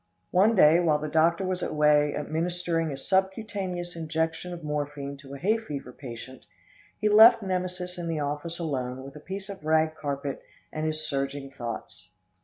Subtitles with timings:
[0.31, 5.37] One day, while the doctor was away administering a subcutaneous injection of morphine to a
[5.37, 6.43] hay fever patient,
[6.99, 10.41] he left Nemesis in the office alone with a piece of rag carpet
[10.73, 12.07] and his surging thoughts.